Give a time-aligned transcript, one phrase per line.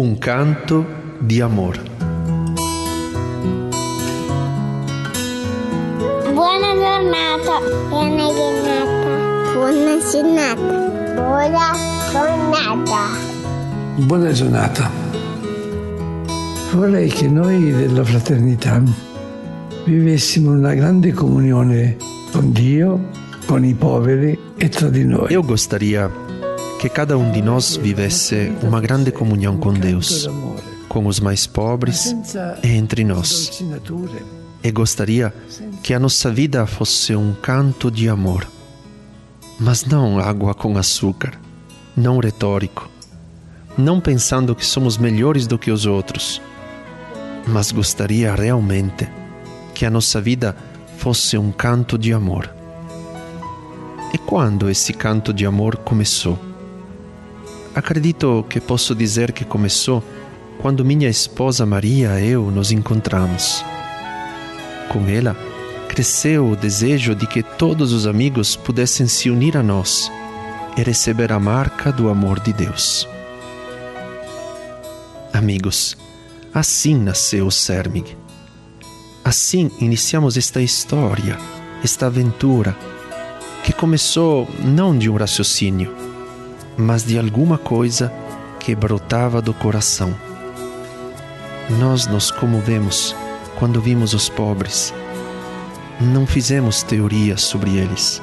[0.00, 0.86] Un canto
[1.18, 1.78] di amor.
[6.32, 11.52] Buona giornata, buona giornata, buona giornata, buona
[12.10, 13.00] giornata.
[13.96, 14.90] Buona giornata.
[16.72, 18.82] Vorrei che noi della fraternità
[19.84, 21.98] vivessimo una grande comunione
[22.32, 23.10] con Dio,
[23.44, 25.30] con i poveri e tra di noi.
[25.30, 26.29] Eu gostaria
[26.80, 30.26] que cada um de nós vivesse uma grande comunhão com Deus,
[30.88, 32.16] com os mais pobres
[32.64, 33.62] e entre nós.
[34.64, 35.30] E gostaria
[35.82, 38.48] que a nossa vida fosse um canto de amor,
[39.58, 41.38] mas não água com açúcar,
[41.94, 42.88] não retórico,
[43.76, 46.40] não pensando que somos melhores do que os outros,
[47.46, 49.06] mas gostaria realmente
[49.74, 50.56] que a nossa vida
[50.96, 52.50] fosse um canto de amor.
[54.14, 56.49] E quando esse canto de amor começou?
[57.74, 60.02] Acredito que posso dizer que começou
[60.60, 63.64] quando minha esposa Maria e eu nos encontramos.
[64.88, 65.36] Com ela,
[65.88, 70.10] cresceu o desejo de que todos os amigos pudessem se unir a nós
[70.76, 73.08] e receber a marca do amor de Deus.
[75.32, 75.96] Amigos,
[76.52, 78.16] assim nasceu o CERMIG.
[79.24, 81.38] Assim iniciamos esta história,
[81.84, 82.76] esta aventura,
[83.62, 86.09] que começou não de um raciocínio,
[86.76, 88.12] mas de alguma coisa
[88.58, 90.14] que brotava do coração.
[91.78, 93.14] Nós nos comovemos
[93.58, 94.92] quando vimos os pobres.
[96.00, 98.22] Não fizemos teorias sobre eles.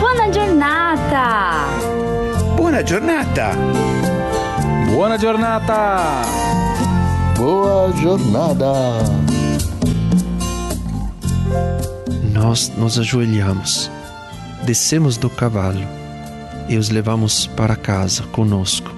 [0.00, 1.66] Buona giornata!
[2.56, 3.50] Buona giornata!
[4.90, 6.22] Buona giornata!
[7.36, 9.23] Boa jornada!
[12.34, 13.88] Nós nos ajoelhamos,
[14.66, 15.86] descemos do cavalo
[16.68, 18.92] e os levamos para casa conosco.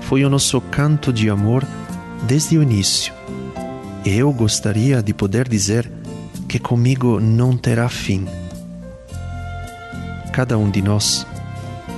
[0.00, 1.64] Foi o nosso canto de amor
[2.24, 3.14] desde o início.
[4.04, 5.88] E eu gostaria de poder dizer
[6.48, 8.26] que comigo não terá fim.
[10.32, 11.24] Cada um de nós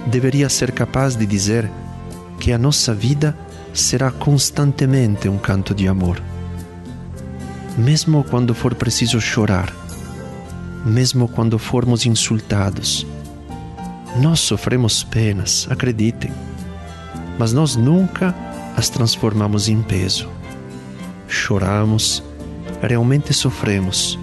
[0.09, 1.71] deveria ser capaz de dizer
[2.39, 3.35] que a nossa vida
[3.73, 6.23] será constantemente um canto de amor.
[7.79, 9.73] Mesmo quando for preciso chorar,
[10.85, 13.07] mesmo quando formos insultados.
[14.21, 16.31] Nós sofremos penas, acreditem,
[17.39, 18.35] mas nós nunca
[18.77, 20.29] as transformamos em peso.
[21.27, 22.23] Choramos,
[22.83, 24.19] realmente sofremos,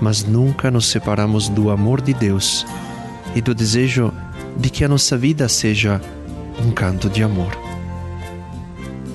[0.00, 2.66] mas nunca nos separamos do amor de Deus
[3.34, 4.12] e do desejo
[4.56, 6.00] de que a nossa vida seja
[6.64, 7.56] um canto de amor.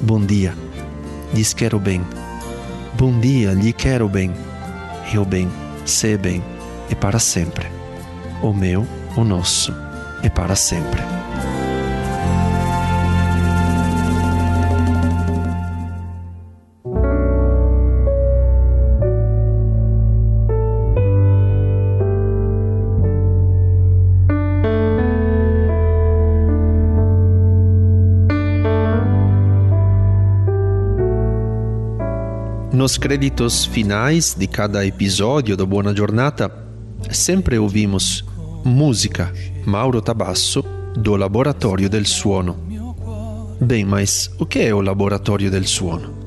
[0.02, 0.56] Bom dia,
[1.34, 2.02] lhes quero bem.
[2.98, 4.32] Bom dia, lhe quero bem.
[5.14, 5.50] Eu bem,
[5.86, 6.59] sei bem
[6.90, 7.68] é para sempre.
[8.42, 8.86] O meu,
[9.16, 9.74] o nosso,
[10.24, 11.02] é para sempre.
[32.72, 36.69] Nos créditos finais de cada episódio do Buona Giornata,
[37.12, 38.26] sempre ouvimos
[38.64, 39.34] música
[39.66, 40.64] Mauro Tabasso
[40.96, 42.58] do Laboratório del Suono.
[43.62, 46.20] Bem, mas o que é o Laboratório del Suono?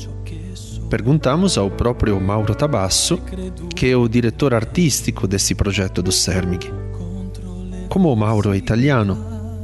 [0.88, 3.18] Perguntamos ao próprio Mauro Tabasso,
[3.74, 6.70] que é o diretor artístico desse projeto do CERMIG.
[7.88, 9.16] Como o Mauro é italiano,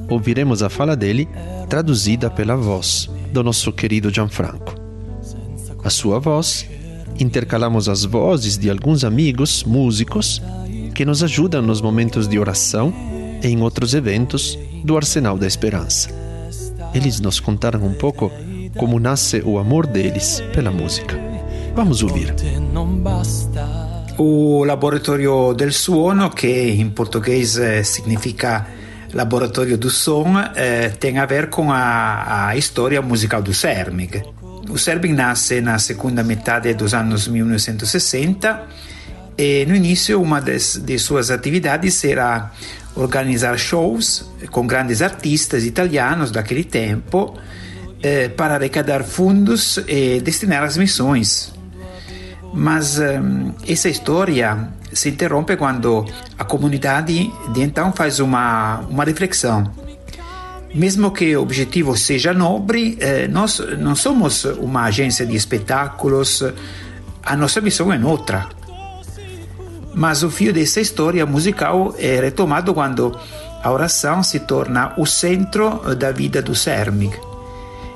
[0.09, 1.29] ouviremos a fala dele
[1.69, 4.75] traduzida pela voz do nosso querido Gianfranco.
[5.85, 6.67] A sua voz,
[7.19, 10.41] intercalamos as vozes de alguns amigos músicos
[10.99, 12.93] que nos ajudam nos momentos de oração
[13.41, 16.11] e em outros eventos do Arsenal da Esperança.
[16.93, 18.33] Eles nos contaram um pouco
[18.77, 21.17] como nasce o amor deles pela música.
[21.73, 22.35] Vamos ouvir.
[24.19, 28.67] O Laboratorio del Suono, che in portoghese significa
[29.13, 34.25] Laboratorio do Som, eh, tem a ver com a, a história musical do CERMIG.
[34.69, 38.89] O CERMIG nasce na segunda metade dos anos 1960
[39.39, 42.51] e no início uma das, de suas atividades era
[42.97, 47.39] organizar shows com grandes artistas italianos daquele tempo
[48.03, 51.55] eh, para arrecadar fundos e destinar às missões.
[52.53, 53.21] Mas eh,
[53.69, 56.05] essa história se interrompe quando
[56.37, 59.71] a comunidade de então faz uma, uma reflexão.
[60.75, 66.43] Mesmo que o objetivo seja nobre, eh, nós não somos uma agência de espetáculos,
[67.23, 68.58] a nossa missão é outra.
[69.99, 73.19] Mas o fio dessa história musical é retomado quando
[73.61, 77.13] a oração se torna o centro da vida do Sermig.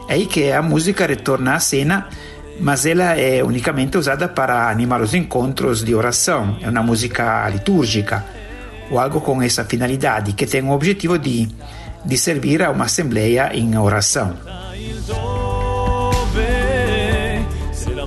[0.08, 2.08] É aí que a música retorna à cena,
[2.58, 6.58] mas ela é unicamente usada para animar os encontros de oração.
[6.60, 8.25] É uma música litúrgica
[8.90, 11.48] ou algo com essa finalidade, que tem o objetivo de,
[12.05, 14.34] de servir a uma assembleia em oração.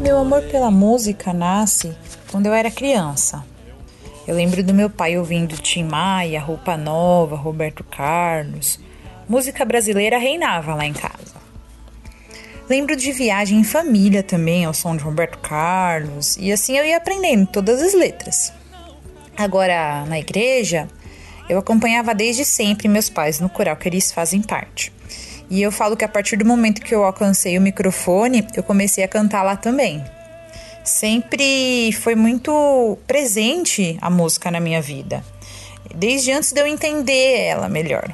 [0.02, 1.96] Meu amor pela música nasce
[2.30, 3.55] quando eu era criança.
[4.28, 8.80] Eu lembro do meu pai ouvindo Tim Maia, Roupa Nova, Roberto Carlos.
[9.30, 11.36] Música brasileira reinava lá em casa.
[12.68, 16.98] Lembro de viagem em família também ao som de Roberto Carlos, e assim eu ia
[16.98, 18.52] aprendendo todas as letras.
[19.38, 20.88] Agora, na igreja,
[21.48, 24.92] eu acompanhava desde sempre meus pais no coral que eles fazem parte.
[25.52, 29.04] E eu falo que a partir do momento que eu alcancei o microfone, eu comecei
[29.04, 30.04] a cantar lá também
[30.86, 35.24] sempre foi muito presente a música na minha vida,
[35.94, 38.14] desde antes de eu entender ela melhor.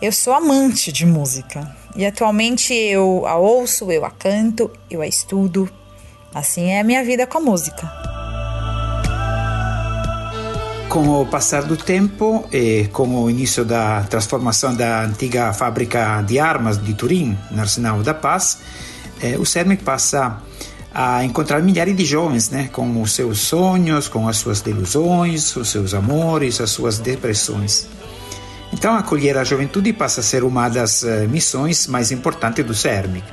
[0.00, 5.06] Eu sou amante de música e atualmente eu a ouço, eu a canto, eu a
[5.06, 5.70] estudo.
[6.34, 7.90] Assim é a minha vida com a música.
[10.88, 16.38] Com o passar do tempo e com o início da transformação da antiga fábrica de
[16.38, 18.58] armas de Turim, no Arsenal da Paz,
[19.22, 20.40] eh, o CERMEC passa
[21.24, 25.92] encontrar milhares de jovens, né, com os seus sonhos, com as suas delusões, os seus
[25.92, 27.88] amores, as suas depressões.
[28.72, 33.24] Então, acolher a juventude passa a ser uma das uh, missões mais importantes do CERMIC.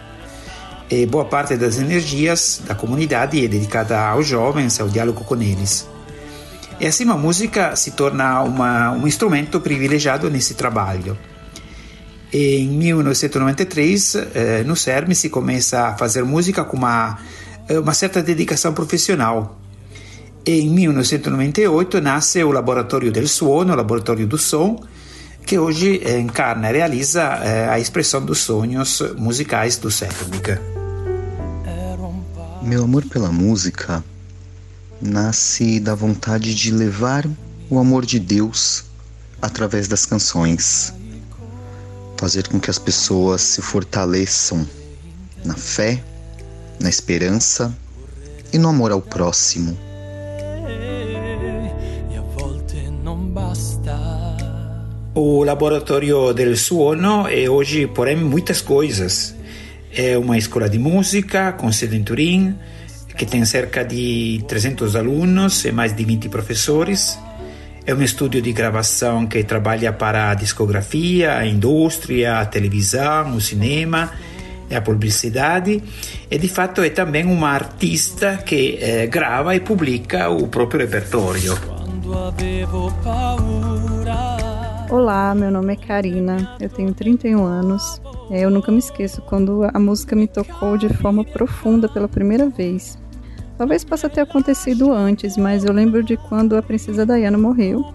[0.89, 5.87] E boa parte das energias da comunidade é dedicada aos jovens, ao diálogo com eles.
[6.79, 11.17] E assim a música se torna uma, um instrumento privilegiado nesse trabalho.
[12.33, 17.40] E em 1993, eh, no CERM, se começa a fazer música com uma eh,
[17.79, 19.59] uma certa dedicação profissional.
[20.45, 24.83] E em 1998 nasce o Laboratório del Suono, o Laboratório do Som,
[25.45, 30.57] que hoje encarna e realiza eh, a expressão dos sonhos musicais do Sermic.
[32.63, 34.03] Meu amor pela música
[35.01, 37.27] nasce da vontade de levar
[37.69, 38.85] o amor de Deus
[39.41, 40.93] através das canções,
[42.17, 44.67] fazer com que as pessoas se fortaleçam
[45.43, 46.03] na fé
[46.81, 47.73] na esperança
[48.51, 49.77] e no amor ao próximo.
[55.13, 59.35] O Laboratório del Suono é hoje, porém, muitas coisas.
[59.93, 62.55] É uma escola de música com sede em Turim,
[63.17, 67.19] que tem cerca de 300 alunos e mais de 20 professores.
[67.85, 73.41] É um estúdio de gravação que trabalha para a discografia, a indústria, a televisão, o
[73.41, 74.11] cinema
[74.75, 75.81] a publicidade
[76.29, 81.57] e de fato é também uma artista que eh, grava e publica o próprio repertório.
[84.89, 88.01] Olá, meu nome é Karina, eu tenho 31 anos.
[88.29, 92.49] É, eu nunca me esqueço quando a música me tocou de forma profunda pela primeira
[92.49, 92.97] vez.
[93.57, 97.85] Talvez possa ter acontecido antes, mas eu lembro de quando a princesa Diana morreu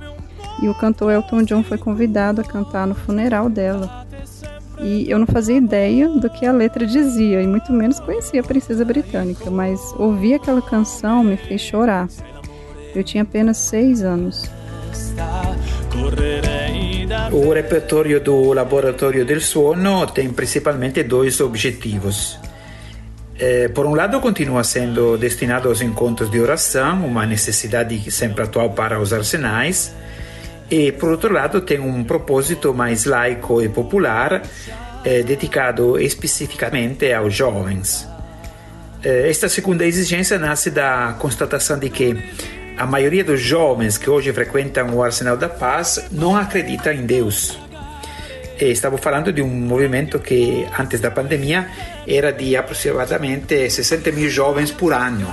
[0.62, 4.05] e o cantor Elton John foi convidado a cantar no funeral dela.
[4.80, 8.44] E eu não fazia ideia do que a letra dizia, e muito menos conhecia a
[8.44, 12.08] princesa britânica, mas ouvir aquela canção me fez chorar.
[12.94, 14.50] Eu tinha apenas seis anos.
[17.32, 22.38] O repertório do Laboratório del Suono tem principalmente dois objetivos.
[23.38, 28.70] Eh, por um lado, continua sendo destinado aos encontros de oração, uma necessidade sempre atual
[28.70, 29.94] para os arsenais,
[30.70, 34.42] e por outro lado tem um propósito mais laico e popular
[35.04, 38.06] eh, dedicado especificamente aos jovens.
[39.02, 42.16] Eh, esta segunda exigência nasce da constatação de que
[42.76, 47.58] a maioria dos jovens que hoje frequentam o Arsenal da Paz não acredita em Deus.
[48.60, 51.68] E estava falando de um movimento que antes da pandemia
[52.08, 55.32] era de aproximadamente 60 mil jovens por ano.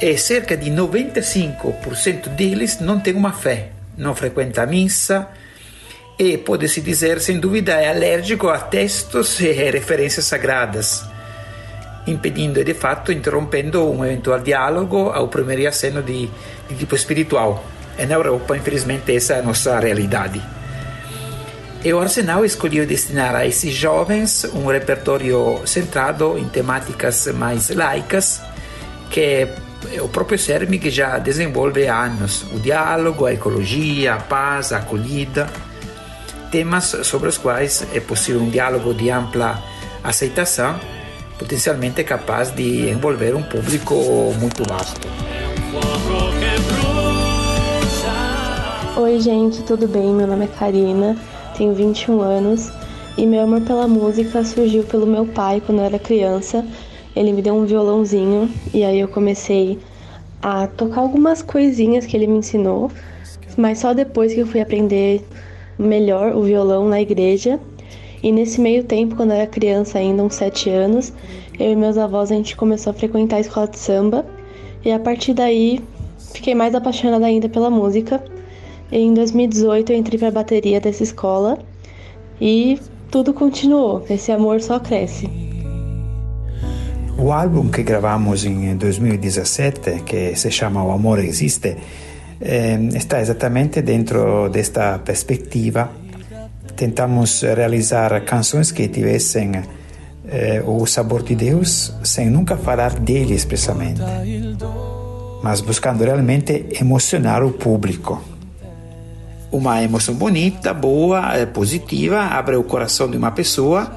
[0.00, 5.28] E cerca de 95% deles não têm uma fé não frequenta a missa
[6.18, 11.04] e, pode-se dizer, sem dúvida, é alérgico a textos e referências sagradas,
[12.06, 16.30] impedindo e, de fato, interrompendo um eventual diálogo ao primeiro aceno de,
[16.68, 17.64] de tipo espiritual.
[17.98, 20.40] E na Europa, infelizmente, essa é a nossa realidade.
[21.84, 28.40] E o Arsenal escolheu destinar a esses jovens um repertório centrado em temáticas mais laicas,
[29.10, 29.48] que
[30.02, 34.78] o próprio CERMI que já desenvolve há anos o diálogo, a ecologia, a paz, a
[34.78, 35.48] acolhida,
[36.50, 39.62] temas sobre os quais é possível um diálogo de ampla
[40.02, 40.78] aceitação,
[41.38, 43.94] potencialmente capaz de envolver um público
[44.38, 45.08] muito vasto.
[48.96, 50.12] Oi, gente, tudo bem?
[50.12, 51.16] Meu nome é Karina,
[51.56, 52.70] tenho 21 anos
[53.16, 56.64] e meu amor pela música surgiu pelo meu pai quando eu era criança.
[57.14, 59.78] Ele me deu um violãozinho e aí eu comecei
[60.42, 62.90] a tocar algumas coisinhas que ele me ensinou,
[63.56, 65.24] mas só depois que eu fui aprender
[65.78, 67.58] melhor o violão na igreja.
[68.22, 71.12] E nesse meio tempo, quando eu era criança, ainda uns 7 anos,
[71.58, 74.24] eu e meus avós a gente começou a frequentar a escola de samba
[74.84, 75.80] e a partir daí
[76.32, 78.22] fiquei mais apaixonada ainda pela música
[78.92, 81.58] em 2018 eu entrei para a bateria dessa escola
[82.40, 82.78] e
[83.10, 85.53] tudo continuou, esse amor só cresce.
[87.16, 91.76] O álbum que gravamos em 2017, que se chama O Amor Existe,
[92.40, 95.90] eh, está exatamente dentro desta perspectiva.
[96.76, 99.52] Tentamos realizar canções que tivessem
[100.26, 104.02] eh, o sabor de Deus sem nunca falar dele expressamente,
[105.42, 108.34] mas buscando realmente emocionar o público
[109.54, 113.88] uma emoção bonita, boa, eh, positiva, abre o coração de uma pessoa,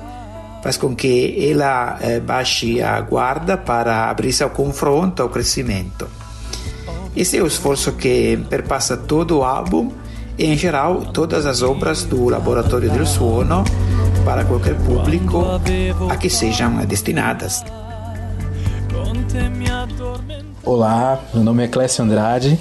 [0.67, 6.09] faz com que ela eh, baixe a guarda para abrir-se ao confronto, ao crescimento.
[7.15, 9.93] Esse é o esforço que perpassa todo o álbum
[10.38, 13.63] e, em geral, todas as obras do Laboratório del Suono
[14.25, 15.41] para qualquer público
[16.09, 17.63] a que sejam destinadas.
[20.65, 22.59] Olá, meu nome é Clécio Andrade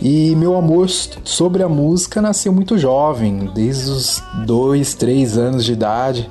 [0.00, 5.72] e meu amor sobre a música nasceu muito jovem, desde os dois, três anos de
[5.72, 6.30] idade.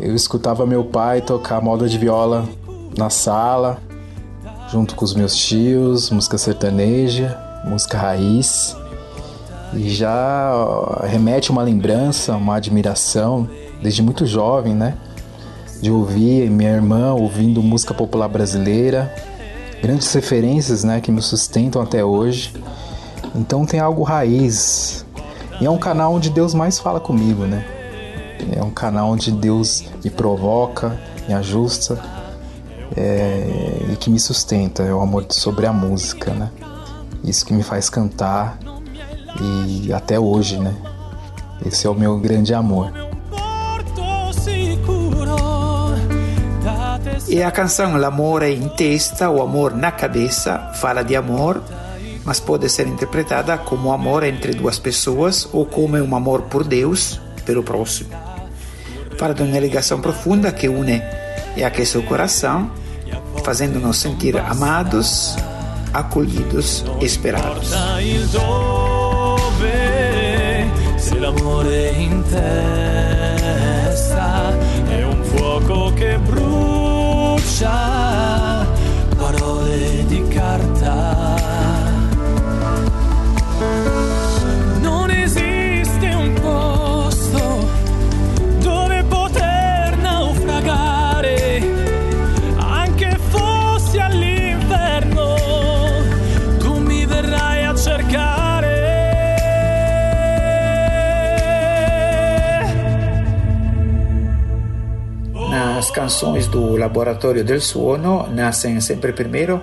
[0.00, 2.48] Eu escutava meu pai tocar moda de viola
[2.96, 3.78] na sala,
[4.70, 8.76] junto com os meus tios, música sertaneja, música raiz.
[9.74, 10.52] E já
[11.02, 13.50] remete uma lembrança, uma admiração,
[13.82, 14.96] desde muito jovem, né?
[15.82, 19.12] De ouvir minha irmã ouvindo música popular brasileira,
[19.82, 22.54] grandes referências, né, que me sustentam até hoje.
[23.34, 25.04] Então tem algo raiz.
[25.60, 27.77] E é um canal onde Deus mais fala comigo, né?
[28.56, 32.00] É um canal onde Deus me provoca, me ajusta
[32.96, 34.82] é, e que me sustenta.
[34.82, 36.50] É o amor sobre a música, né?
[37.24, 38.58] Isso que me faz cantar
[39.40, 40.74] e até hoje, né?
[41.64, 42.92] Esse é o meu grande amor.
[47.28, 51.62] E a canção L'amore in testa, o amor na cabeça, fala de amor
[52.28, 57.18] mas pode ser interpretada como amor entre duas pessoas ou como um amor por Deus
[57.46, 58.10] pelo próximo.
[59.18, 61.02] Fala de uma ligação profunda que une
[61.56, 62.70] e aquece o coração,
[63.44, 65.34] fazendo-nos sentir amados,
[65.92, 67.72] acolhidos e esperados.
[106.08, 109.60] Canções do Laboratório del Suono nascem sempre primeiro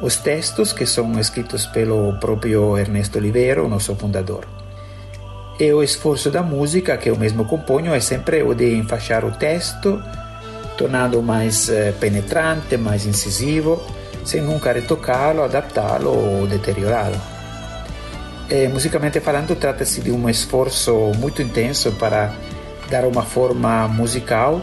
[0.00, 4.46] os textos que são escritos pelo próprio Ernesto Oliveira, nosso fundador.
[5.60, 9.32] E o esforço da música que eu mesmo componho é sempre o de enfaixar o
[9.32, 10.02] texto,
[10.78, 13.78] tornando mais eh, penetrante, mais incisivo,
[14.24, 17.20] sem nunca retocá-lo, adaptá-lo ou deteriorá-lo.
[18.48, 22.32] E, musicalmente falando, trata-se de um esforço muito intenso para
[22.88, 24.62] dar uma forma musical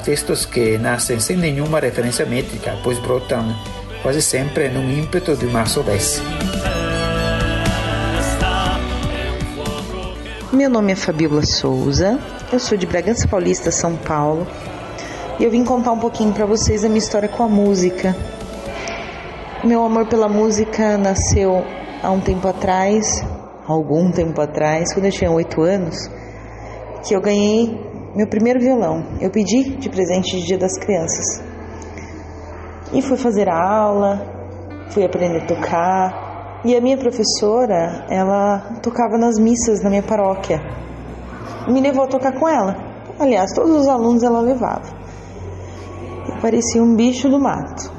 [0.00, 3.54] textos que nascem sem nenhuma referência métrica, pois brotam
[4.02, 6.20] quase sempre num ímpeto de uma sodesse.
[10.52, 12.18] Meu nome é Fabiola Souza,
[12.52, 14.46] eu sou de Bragança Paulista, São Paulo,
[15.38, 18.16] e eu vim contar um pouquinho para vocês a minha história com a música.
[19.64, 21.64] Meu amor pela música nasceu
[22.02, 23.24] há um tempo atrás,
[23.66, 26.10] algum tempo atrás, quando eu tinha oito anos,
[27.06, 29.04] que eu ganhei meu primeiro violão.
[29.20, 31.44] Eu pedi de presente de Dia das Crianças.
[32.94, 34.26] E fui fazer aula,
[34.88, 40.58] fui aprender a tocar, e a minha professora, ela tocava nas missas na minha paróquia.
[41.68, 42.74] Me levou a tocar com ela.
[43.18, 44.96] Aliás, todos os alunos ela levava.
[46.26, 47.92] Eu parecia um bicho do mato.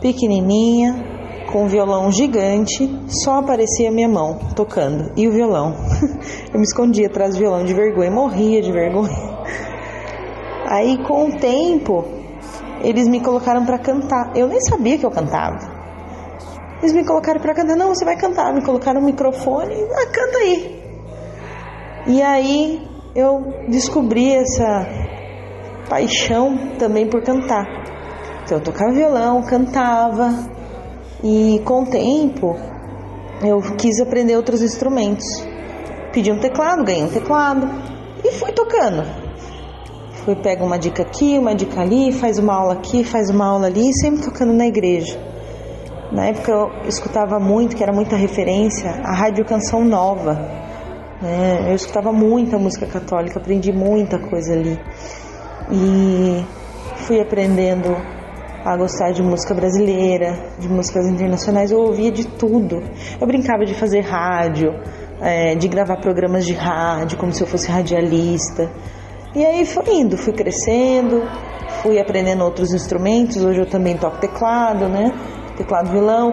[0.00, 5.74] Pequenininha, com um violão gigante, só aparecia a minha mão tocando e o violão.
[6.52, 9.31] Eu me escondia atrás do violão de vergonha, morria de vergonha.
[10.72, 12.02] Aí, com o tempo,
[12.82, 14.34] eles me colocaram para cantar.
[14.34, 15.58] Eu nem sabia que eu cantava.
[16.80, 17.76] Eles me colocaram para cantar.
[17.76, 18.54] Não, você vai cantar.
[18.54, 19.74] Me colocaram o microfone.
[19.74, 20.82] Ah, canta aí.
[22.06, 24.86] E aí eu descobri essa
[25.90, 27.66] paixão também por cantar.
[28.42, 30.30] Então eu tocava violão, cantava
[31.22, 32.56] e com o tempo
[33.44, 35.26] eu quis aprender outros instrumentos.
[36.14, 37.68] Pedi um teclado, ganhei um teclado
[38.24, 39.21] e fui tocando.
[40.24, 43.66] Fui pega uma dica aqui, uma dica ali, faz uma aula aqui, faz uma aula
[43.66, 45.18] ali, sempre tocando na igreja.
[46.12, 50.34] Na época eu escutava muito, que era muita referência, a Rádio Canção Nova.
[51.20, 51.70] Né?
[51.70, 54.78] Eu escutava muita música católica, aprendi muita coisa ali.
[55.72, 56.44] E
[56.98, 57.96] fui aprendendo
[58.64, 61.72] a gostar de música brasileira, de músicas internacionais.
[61.72, 62.80] Eu ouvia de tudo.
[63.20, 64.72] Eu brincava de fazer rádio,
[65.20, 68.70] é, de gravar programas de rádio, como se eu fosse radialista.
[69.34, 71.22] E aí foi indo, fui crescendo,
[71.82, 73.42] fui aprendendo outros instrumentos.
[73.42, 75.10] Hoje eu também toco teclado, né?
[75.56, 76.32] teclado violão.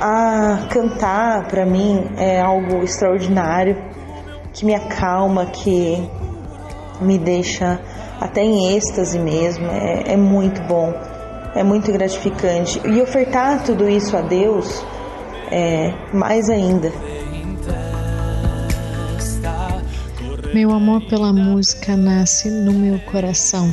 [0.00, 3.76] A cantar para mim é algo extraordinário,
[4.52, 6.08] que me acalma, que
[7.00, 7.80] me deixa
[8.18, 9.66] até em êxtase mesmo.
[9.66, 10.94] É, é muito bom,
[11.54, 12.80] é muito gratificante.
[12.86, 14.84] E ofertar tudo isso a Deus
[15.50, 16.90] é mais ainda.
[20.56, 23.70] Meu amor pela música nasce no meu coração.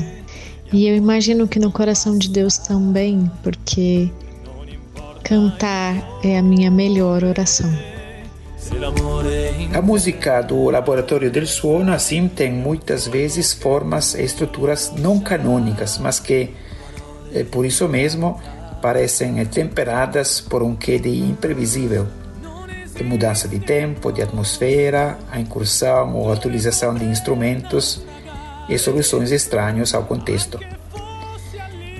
[0.73, 4.11] E eu imagino que no coração de Deus também, porque
[5.23, 7.71] Cantar é a minha melhor oração.
[9.73, 15.97] A música do Laboratório del Suono, assim, tem muitas vezes formas e estruturas não canônicas,
[15.97, 16.49] mas que,
[17.33, 18.37] eh, por isso mesmo,
[18.81, 22.09] parecem temperadas por um quê de imprevisível,
[22.95, 28.03] de mudança de tempo, de atmosfera, a incursão ou atualização de instrumentos
[28.69, 30.59] e soluções estranhas ao contexto.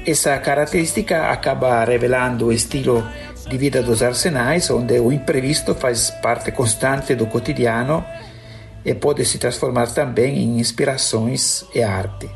[0.05, 3.07] Essa característica acaba revelando o estilo
[3.49, 8.03] de vida dos arsenais, onde o imprevisto faz parte constante do cotidiano
[8.85, 12.29] e pode se transformar também em inspirações e arte.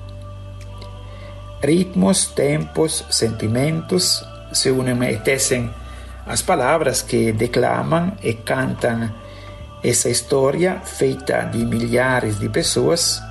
[1.62, 5.70] Ritmos, tempos, sentimentos se unem e tecem
[6.28, 9.10] as palavras que declamam e cantam
[9.84, 13.22] essa história feita de milhares de pessoas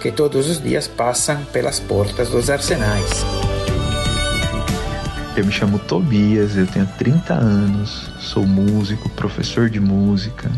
[0.00, 3.24] que todos os dias passam pelas portas dos arsenais.
[5.36, 10.50] Eu me chamo Tobias, eu tenho 30 anos, sou músico, professor de música.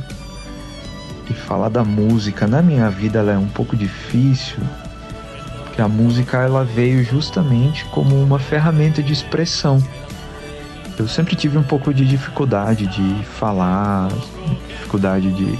[1.28, 4.58] E falar da música na minha vida é um pouco difícil,
[5.64, 9.82] porque a música ela veio justamente como uma ferramenta de expressão.
[10.98, 14.08] Eu sempre tive um pouco de dificuldade de falar,
[14.68, 15.58] dificuldade de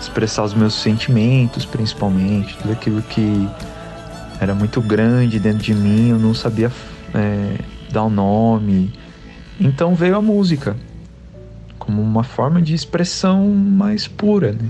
[0.00, 3.48] expressar os meus sentimentos, principalmente, tudo aquilo que
[4.40, 6.70] era muito grande dentro de mim, eu não sabia
[7.14, 7.58] é,
[7.90, 8.92] dar um nome.
[9.58, 10.76] Então veio a música
[11.78, 14.52] como uma forma de expressão mais pura.
[14.52, 14.68] Né?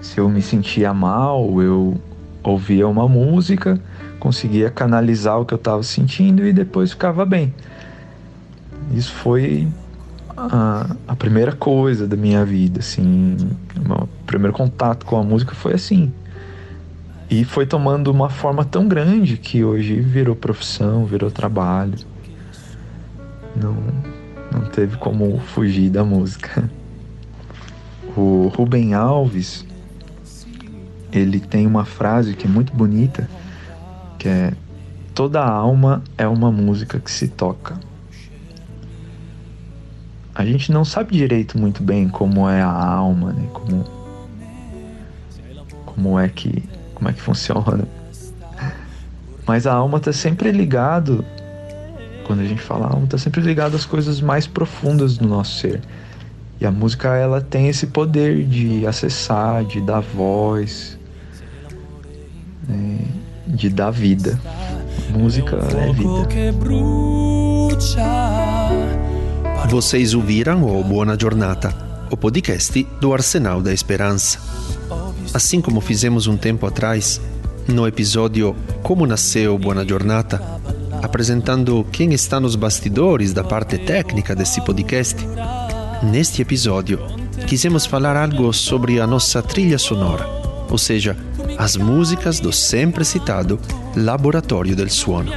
[0.00, 2.00] Se eu me sentia mal, eu
[2.42, 3.80] ouvia uma música,
[4.24, 7.52] conseguia canalizar o que eu estava sentindo e depois ficava bem.
[8.90, 9.68] Isso foi
[10.34, 13.36] a, a, primeira coisa da minha vida, assim,
[13.86, 16.10] o primeiro contato com a música foi assim.
[17.28, 21.98] E foi tomando uma forma tão grande que hoje virou profissão, virou trabalho.
[23.54, 23.76] Não,
[24.50, 26.64] não teve como fugir da música.
[28.16, 29.66] O Rubem Alves,
[31.12, 33.28] ele tem uma frase que é muito bonita,
[34.24, 34.54] que é
[35.14, 37.78] toda alma é uma música que se toca.
[40.34, 43.46] A gente não sabe direito muito bem como é a alma, né?
[43.52, 43.84] Como
[45.84, 47.86] como é que como é que funciona.
[49.46, 51.22] Mas a alma está sempre ligado,
[52.26, 55.82] quando a gente fala alma, está sempre ligado às coisas mais profundas do nosso ser.
[56.58, 60.98] E a música ela tem esse poder de acessar, de dar voz,
[62.66, 63.04] né,
[63.46, 64.38] de dar vida.
[65.10, 66.28] Música é vida.
[69.68, 71.74] Vocês ouviram o Buona Giornata,
[72.10, 74.38] o podcast do Arsenal da Esperança
[75.34, 77.20] assim como fizemos um tempo atrás,
[77.66, 78.54] no episódio
[78.84, 80.40] Como Nasceu Buona Giornata,
[81.02, 85.16] apresentando quem está nos bastidores da parte técnica desse podcast,
[86.04, 87.00] neste episódio
[87.48, 90.24] quisemos falar algo sobre a nossa trilha sonora,
[90.70, 91.16] ou seja,
[91.58, 93.58] as músicas do sempre citado
[93.96, 95.32] Laboratório del Suono.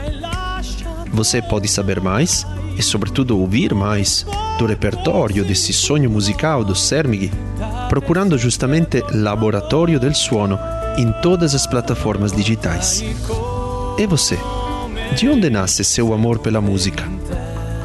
[1.12, 2.46] Você pode saber mais
[2.78, 4.26] e, sobretudo, ouvir mais
[4.60, 7.32] do repertório desse sonho musical do Sermighi
[7.90, 10.60] procurando justamente Laboratório del Suono
[10.98, 13.04] em todas as plataformas digitais.
[13.98, 14.38] E você?
[15.16, 17.04] De onde nasce seu amor pela música?